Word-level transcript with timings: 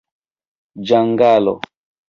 ĝangalo 0.91 1.57